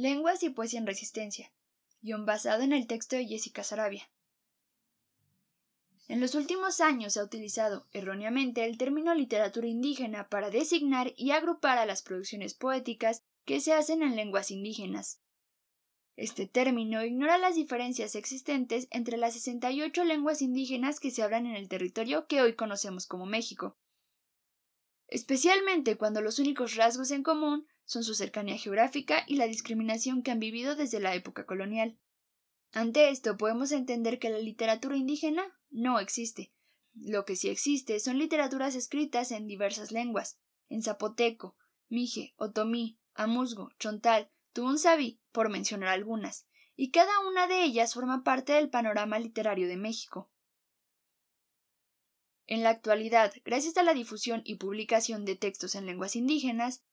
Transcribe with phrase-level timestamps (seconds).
[0.00, 1.52] Lenguas y poesía en resistencia,
[2.02, 4.08] guion basado en el texto de Jessica Sarabia.
[6.06, 11.32] En los últimos años se ha utilizado erróneamente el término literatura indígena para designar y
[11.32, 15.20] agrupar a las producciones poéticas que se hacen en lenguas indígenas.
[16.14, 21.56] Este término ignora las diferencias existentes entre las 68 lenguas indígenas que se hablan en
[21.56, 23.76] el territorio que hoy conocemos como México,
[25.08, 30.30] especialmente cuando los únicos rasgos en común son su cercanía geográfica y la discriminación que
[30.30, 31.98] han vivido desde la época colonial.
[32.72, 36.52] Ante esto podemos entender que la literatura indígena no existe.
[36.92, 41.56] Lo que sí existe son literaturas escritas en diversas lenguas, en zapoteco,
[41.88, 48.52] mije, otomí, amuzgo, chontal, tuunzabi, por mencionar algunas, y cada una de ellas forma parte
[48.52, 50.30] del panorama literario de México.
[52.46, 56.84] En la actualidad, gracias a la difusión y publicación de textos en lenguas indígenas,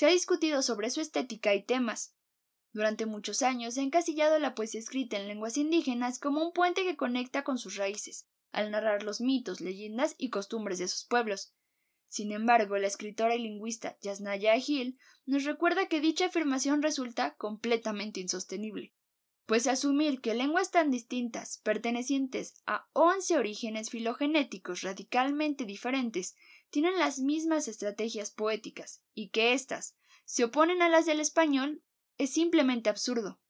[0.00, 2.14] se ha discutido sobre su estética y temas.
[2.72, 6.84] Durante muchos años se ha encasillado la poesía escrita en lenguas indígenas como un puente
[6.84, 11.52] que conecta con sus raíces, al narrar los mitos, leyendas y costumbres de sus pueblos.
[12.08, 18.20] Sin embargo, la escritora y lingüista Yasnaya Agil nos recuerda que dicha afirmación resulta completamente
[18.20, 18.94] insostenible,
[19.50, 26.36] pues asumir que lenguas tan distintas, pertenecientes a once orígenes filogenéticos radicalmente diferentes,
[26.70, 31.82] tienen las mismas estrategias poéticas y que éstas se oponen a las del español
[32.16, 33.40] es simplemente absurdo.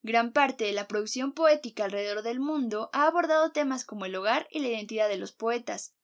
[0.00, 4.48] Gran parte de la producción poética alrededor del mundo ha abordado temas como el hogar
[4.50, 5.94] y la identidad de los poetas,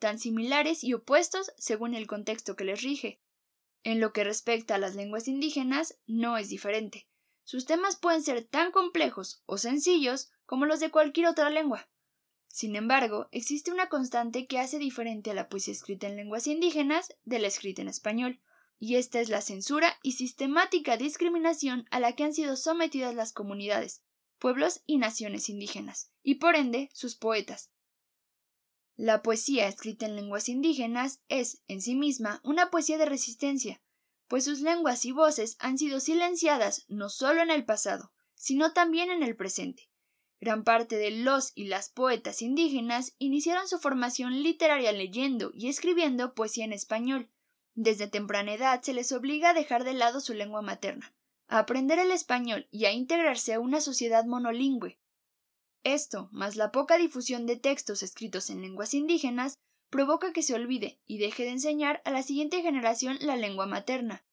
[0.00, 3.20] tan similares y opuestos según el contexto que les rige.
[3.84, 7.06] En lo que respecta a las lenguas indígenas, no es diferente.
[7.44, 11.88] Sus temas pueden ser tan complejos o sencillos como los de cualquier otra lengua.
[12.48, 17.14] Sin embargo, existe una constante que hace diferente a la poesía escrita en lenguas indígenas
[17.24, 18.40] de la escrita en español,
[18.78, 23.32] y esta es la censura y sistemática discriminación a la que han sido sometidas las
[23.32, 24.02] comunidades,
[24.38, 27.70] pueblos y naciones indígenas, y por ende sus poetas.
[28.96, 33.82] La poesía escrita en lenguas indígenas es, en sí misma, una poesía de resistencia,
[34.28, 39.10] pues sus lenguas y voces han sido silenciadas no solo en el pasado, sino también
[39.10, 39.90] en el presente,
[40.44, 46.34] Gran parte de los y las poetas indígenas iniciaron su formación literaria leyendo y escribiendo
[46.34, 47.30] poesía en español.
[47.74, 51.14] Desde temprana edad se les obliga a dejar de lado su lengua materna,
[51.48, 55.00] a aprender el español y a integrarse a una sociedad monolingüe.
[55.82, 59.58] Esto, más la poca difusión de textos escritos en lenguas indígenas,
[59.94, 64.24] provoca que se olvide y deje de enseñar a la siguiente generación la lengua materna,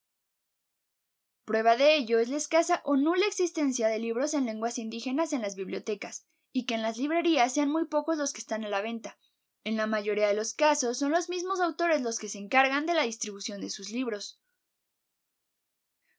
[1.45, 5.43] Prueba de ello es la escasa o nula existencia de libros en lenguas indígenas en
[5.43, 8.81] las bibliotecas, y que en las librerías sean muy pocos los que están a la
[8.81, 9.19] venta.
[9.63, 12.95] En la mayoría de los casos son los mismos autores los que se encargan de
[12.95, 14.41] la distribución de sus libros.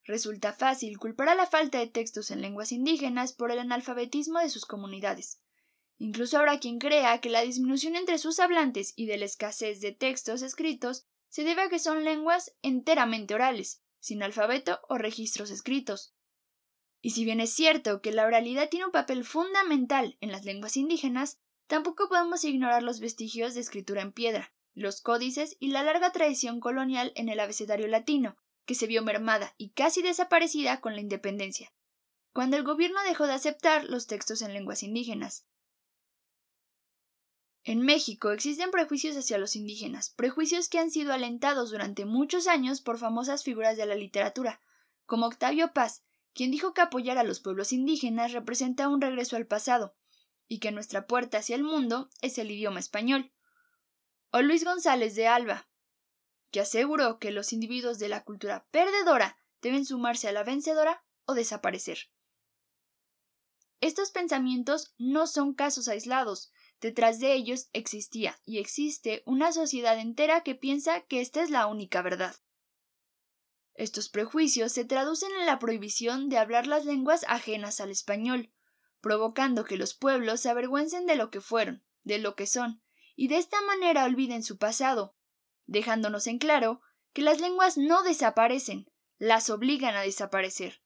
[0.05, 4.51] Resulta fácil culpar a la falta de textos en lenguas indígenas por el analfabetismo de
[4.51, 5.42] sus comunidades.
[6.03, 9.93] Incluso habrá quien crea que la disminución entre sus hablantes y de la escasez de
[9.93, 16.12] textos escritos se debe a que son lenguas enteramente orales, sin alfabeto o registros escritos.
[17.03, 20.77] Y si bien es cierto que la oralidad tiene un papel fundamental en las lenguas
[20.77, 26.11] indígenas, tampoco podemos ignorar los vestigios de escritura en piedra, los códices y la larga
[26.11, 28.37] tradición colonial en el abecedario latino,
[28.67, 31.73] que se vio mermada y casi desaparecida con la independencia,
[32.33, 35.47] cuando el gobierno dejó de aceptar los textos en lenguas indígenas.
[37.65, 42.81] En México existen prejuicios hacia los indígenas, prejuicios que han sido alentados durante muchos años
[42.81, 44.61] por famosas figuras de la literatura,
[45.06, 46.03] como Octavio Paz,
[46.35, 49.94] quien dijo que apoyar a los pueblos indígenas representa un regreso al pasado,
[50.49, 53.32] y que nuestra puerta hacia el mundo es el idioma español.
[54.32, 55.69] O Luis González de Alba,
[56.50, 61.35] que aseguró que los individuos de la cultura perdedora deben sumarse a la vencedora o
[61.35, 62.11] desaparecer.
[63.81, 70.43] Estos pensamientos no son casos aislados, Detrás de ellos existía y existe una sociedad entera
[70.43, 72.34] que piensa que esta es la única verdad.
[73.75, 78.52] Estos prejuicios se traducen en la prohibición de hablar las lenguas ajenas al español,
[79.00, 82.82] provocando que los pueblos se avergüencen de lo que fueron, de lo que son,
[83.14, 85.14] y de esta manera olviden su pasado,
[85.67, 86.81] dejándonos en claro
[87.12, 90.82] que las lenguas no desaparecen, las obligan a desaparecer.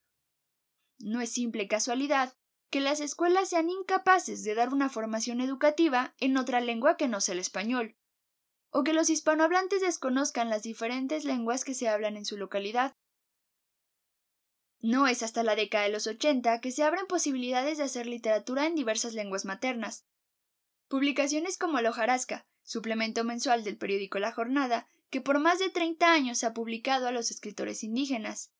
[0.98, 2.36] No es simple casualidad
[2.70, 7.20] que las escuelas sean incapaces de dar una formación educativa en otra lengua que no
[7.20, 7.96] sea el español,
[8.70, 12.96] o que los hispanohablantes desconozcan las diferentes lenguas que se hablan en su localidad.
[14.80, 18.66] No es hasta la década de los 80 que se abren posibilidades de hacer literatura
[18.66, 20.04] en diversas lenguas maternas.
[20.88, 26.12] Publicaciones como El Hojarasca, suplemento mensual del periódico La Jornada, que por más de 30
[26.12, 28.52] años ha publicado a los escritores indígenas.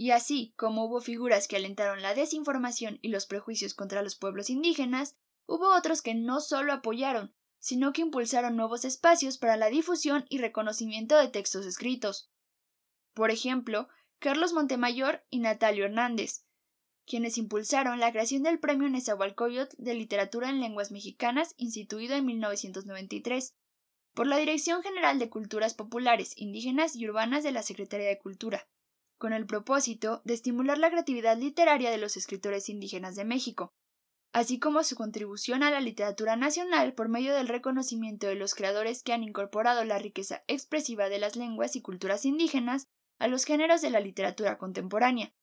[0.00, 4.48] Y así como hubo figuras que alentaron la desinformación y los prejuicios contra los pueblos
[4.48, 10.24] indígenas, hubo otros que no solo apoyaron, sino que impulsaron nuevos espacios para la difusión
[10.28, 12.30] y reconocimiento de textos escritos.
[13.12, 13.88] Por ejemplo,
[14.20, 16.44] Carlos Montemayor y Natalio Hernández,
[17.04, 23.56] quienes impulsaron la creación del Premio Nezahualcóyotl de Literatura en Lenguas Mexicanas, instituido en 1993,
[24.14, 28.68] por la Dirección General de Culturas Populares, Indígenas y Urbanas de la Secretaría de Cultura,
[29.18, 33.72] con el propósito de estimular la creatividad literaria de los escritores indígenas de México,
[34.32, 39.02] así como su contribución a la literatura nacional por medio del reconocimiento de los creadores
[39.02, 42.86] que han incorporado la riqueza expresiva de las lenguas y culturas indígenas
[43.18, 45.34] a los géneros de la literatura contemporánea.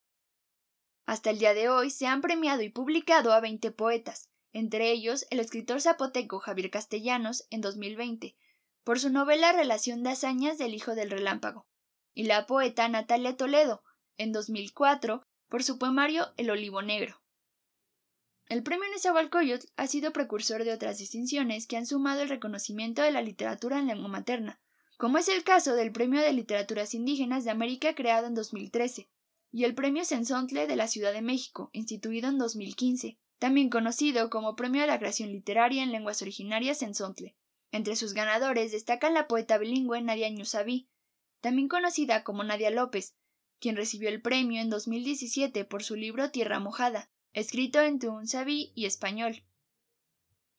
[1.04, 5.26] Hasta el día de hoy se han premiado y publicado a 20 poetas, entre ellos
[5.30, 8.36] el escritor zapoteco Javier Castellanos en 2020,
[8.82, 11.66] por su novela Relación de hazañas del hijo del relámpago,
[12.16, 13.84] y la poeta Natalia Toledo,
[14.16, 17.20] en 2004, por su poemario El olivo negro.
[18.48, 23.10] El premio Nezahualcóyotl ha sido precursor de otras distinciones que han sumado el reconocimiento de
[23.10, 24.58] la literatura en lengua materna,
[24.96, 29.10] como es el caso del Premio de Literaturas Indígenas de América creado en 2013
[29.52, 34.56] y el Premio Sensontle de la Ciudad de México, instituido en 2015, también conocido como
[34.56, 37.36] Premio a la Creación Literaria en Lenguas Originarias Sensontle.
[37.72, 40.88] Entre sus ganadores destacan la poeta bilingüe Nadia Ñusabi,
[41.46, 43.14] también conocida como Nadia López,
[43.60, 48.86] quien recibió el premio en 2017 por su libro Tierra Mojada, escrito en Tuunsabi y
[48.86, 49.44] español.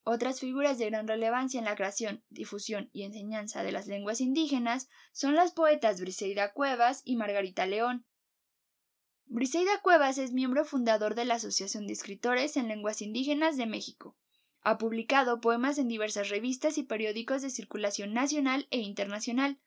[0.05, 4.87] Otras figuras de gran relevancia en la creación, difusión y enseñanza de las lenguas indígenas
[5.11, 8.05] son las poetas Briseida Cuevas y Margarita León.
[9.25, 14.15] Briseida Cuevas es miembro fundador de la Asociación de Escritores en Lenguas Indígenas de México.
[14.61, 19.59] Ha publicado poemas en diversas revistas y periódicos de circulación nacional e internacional.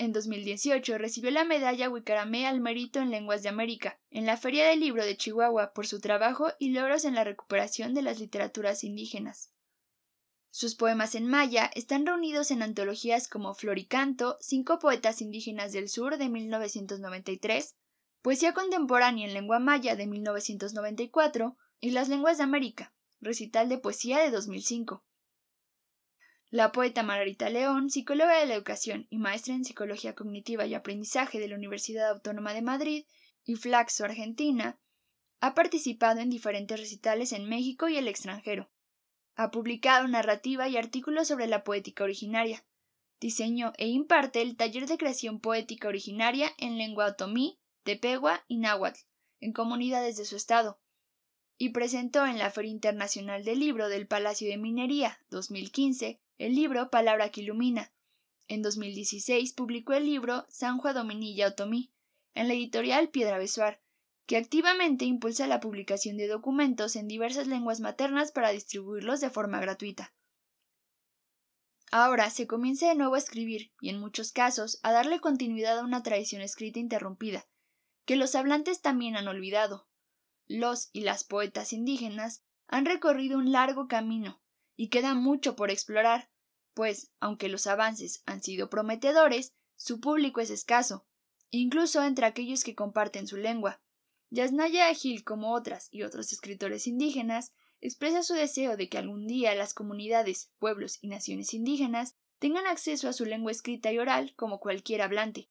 [0.00, 4.68] En 2018 recibió la medalla Wicaramé al mérito en lenguas de América, en la Feria
[4.68, 8.84] del Libro de Chihuahua, por su trabajo y logros en la recuperación de las literaturas
[8.84, 9.52] indígenas.
[10.50, 16.16] Sus poemas en maya están reunidos en antologías como Floricanto, Cinco poetas indígenas del sur
[16.16, 17.74] de 1993,
[18.22, 24.18] Poesía contemporánea en lengua maya de 1994 y Las lenguas de América, recital de poesía
[24.18, 25.02] de 2005.
[26.50, 31.38] La poeta Margarita León, psicóloga de la educación y maestra en psicología cognitiva y aprendizaje
[31.38, 33.04] de la Universidad Autónoma de Madrid
[33.44, 34.80] y Flaxo, Argentina,
[35.40, 38.70] ha participado en diferentes recitales en México y el extranjero.
[39.34, 42.64] Ha publicado narrativa y artículos sobre la poética originaria.
[43.20, 49.00] Diseñó e imparte el taller de creación poética originaria en lengua otomí, tepegua y náhuatl,
[49.40, 50.80] en comunidades de su estado,
[51.58, 56.88] y presentó en la Feria Internacional del Libro del Palacio de Minería 2015 el libro
[56.88, 57.92] Palabra que Ilumina.
[58.46, 61.92] En 2016 publicó el libro San Juan Dominilla Otomí,
[62.34, 63.80] en la editorial Piedra Besuar,
[64.26, 69.60] que activamente impulsa la publicación de documentos en diversas lenguas maternas para distribuirlos de forma
[69.60, 70.14] gratuita.
[71.90, 75.84] Ahora se comienza de nuevo a escribir, y en muchos casos a darle continuidad a
[75.84, 77.46] una tradición escrita interrumpida,
[78.04, 79.88] que los hablantes también han olvidado.
[80.46, 84.40] Los y las poetas indígenas han recorrido un largo camino,
[84.76, 86.30] y queda mucho por explorar,
[86.78, 91.04] pues, aunque los avances han sido prometedores, su público es escaso,
[91.50, 93.82] incluso entre aquellos que comparten su lengua.
[94.30, 99.56] Yasnaya Agil, como otras y otros escritores indígenas, expresa su deseo de que algún día
[99.56, 104.60] las comunidades, pueblos y naciones indígenas tengan acceso a su lengua escrita y oral como
[104.60, 105.50] cualquier hablante.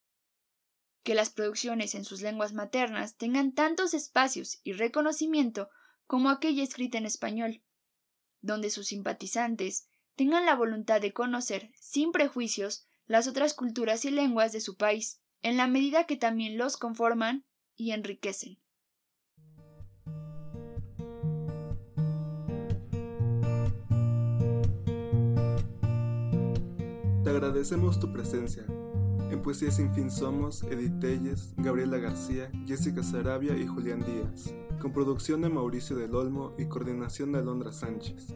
[1.02, 5.68] Que las producciones en sus lenguas maternas tengan tantos espacios y reconocimiento
[6.06, 7.62] como aquella escrita en español,
[8.40, 9.87] donde sus simpatizantes
[10.18, 15.20] tengan la voluntad de conocer, sin prejuicios, las otras culturas y lenguas de su país,
[15.42, 17.46] en la medida que también los conforman
[17.76, 18.58] y enriquecen.
[27.22, 28.64] Te agradecemos tu presencia.
[29.30, 34.92] En Poesía Sin Fin somos Edith Telles, Gabriela García, Jessica Sarabia y Julián Díaz, con
[34.92, 38.34] producción de Mauricio del Olmo y coordinación de Alondra Sánchez.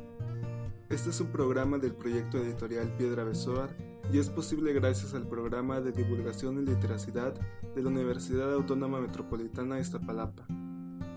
[0.93, 3.75] Este es un programa del proyecto editorial Piedra Besoar
[4.13, 7.33] y es posible gracias al programa de divulgación y literacidad
[7.75, 10.47] de la Universidad Autónoma Metropolitana de Iztapalapa.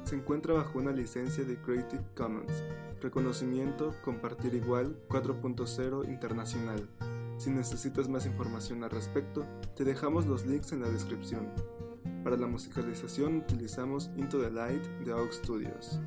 [0.06, 2.64] Se encuentra bajo una licencia de Creative Commons,
[3.02, 6.88] reconocimiento Compartir Igual 4.0 Internacional.
[7.38, 11.50] Si necesitas más información al respecto, te dejamos los links en la descripción.
[12.24, 16.00] Para la musicalización utilizamos Into the Light de AUX Studios.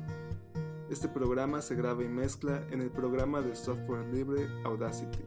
[0.89, 5.23] Este programa se graba y mezcla en el programa de software libre Audacity.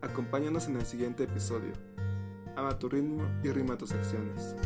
[0.00, 1.72] Acompáñanos en el siguiente episodio.
[2.56, 4.56] Ama tu ritmo y rima tus acciones.